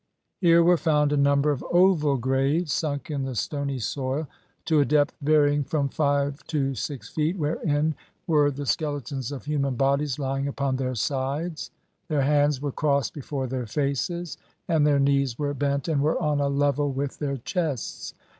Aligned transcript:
Here 0.39 0.63
were 0.63 0.77
found 0.77 1.13
a 1.13 1.15
number 1.15 1.51
of 1.51 1.63
oval 1.71 2.17
graves, 2.17 2.73
sunk 2.73 3.11
in 3.11 3.21
the 3.21 3.35
stony 3.35 3.77
soil 3.77 4.27
to 4.65 4.79
a 4.79 4.83
depth 4.83 5.15
vary 5.21 5.53
ing 5.53 5.63
from 5.63 5.89
five 5.89 6.43
to 6.47 6.73
six 6.73 7.07
feet, 7.07 7.37
wherein 7.37 7.93
were 8.25 8.49
the 8.49 8.65
skeletons 8.65 9.31
of 9.31 9.45
human 9.45 9.75
bodies 9.75 10.17
lying 10.17 10.47
upon 10.47 10.77
their 10.77 10.95
sides; 10.95 11.69
their 12.07 12.23
hands 12.23 12.59
were 12.59 12.71
crossed 12.71 13.13
before 13.13 13.45
their 13.45 13.67
faces, 13.67 14.39
and 14.67 14.87
their 14.87 14.99
knees 14.99 15.37
were 15.37 15.53
bent 15.53 15.87
and 15.87 16.01
were 16.01 16.19
on 16.19 16.39
a 16.39 16.49
level 16.49 16.91
with 16.91 17.19
their 17.19 17.37
chests. 17.37 18.15